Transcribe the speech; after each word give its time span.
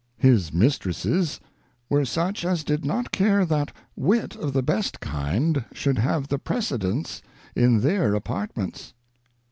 'His 0.27 0.51
Mistresses 0.51 1.39
were 1.87 2.05
such 2.05 2.43
as 2.43 2.63
did 2.63 2.83
not 2.83 3.11
care 3.11 3.45
that 3.45 3.71
Wit 3.95 4.35
of 4.35 4.51
the 4.51 4.63
best 4.63 4.99
kind 4.99 5.63
should 5.73 5.99
have 5.99 6.27
the 6.27 6.39
Precedence 6.39 7.21
in 7.55 7.81
their 7.81 8.15
Apartments.' 8.15 8.95